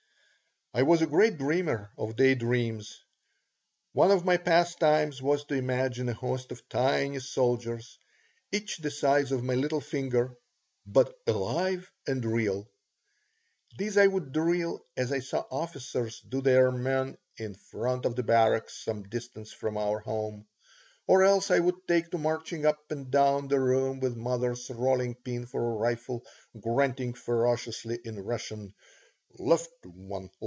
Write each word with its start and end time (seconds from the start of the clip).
I 0.73 0.83
was 0.83 1.01
a 1.01 1.05
great 1.05 1.37
dreamer 1.37 1.91
of 1.97 2.15
day 2.15 2.33
dreams. 2.33 3.01
One 3.91 4.09
of 4.09 4.23
my 4.23 4.37
pastimes 4.37 5.21
was 5.21 5.43
to 5.47 5.55
imagine 5.55 6.07
a 6.07 6.13
host 6.13 6.49
of 6.53 6.61
tiny 6.69 7.19
soldiers 7.19 7.99
each 8.53 8.77
the 8.77 8.89
size 8.89 9.33
of 9.33 9.43
my 9.43 9.53
little 9.55 9.81
finger, 9.81 10.33
"but 10.85 11.13
alive 11.27 11.91
and 12.07 12.23
real." 12.23 12.69
These 13.77 13.97
I 13.97 14.07
would 14.07 14.31
drill 14.31 14.81
as 14.95 15.11
I 15.11 15.19
saw 15.19 15.39
officers 15.51 16.21
do 16.21 16.39
their 16.39 16.71
men 16.71 17.17
in 17.35 17.53
front 17.55 18.05
of 18.05 18.15
the 18.15 18.23
barracks 18.23 18.77
some 18.81 19.03
distance 19.03 19.51
from 19.51 19.77
our 19.77 19.99
home. 19.99 20.47
Or 21.05 21.21
else 21.23 21.51
I 21.51 21.59
would 21.59 21.85
take 21.85 22.11
to 22.11 22.17
marching 22.17 22.65
up 22.65 22.79
and 22.91 23.11
down 23.11 23.49
the 23.49 23.59
room 23.59 23.99
with 23.99 24.15
mother's 24.15 24.69
rolling 24.69 25.15
pin 25.15 25.47
for 25.47 25.69
a 25.69 25.75
rifle, 25.75 26.23
grunting, 26.57 27.13
ferociously, 27.13 27.99
in 28.05 28.21
Russian: 28.23 28.73
"Left 29.37 29.85
one! 29.85 30.29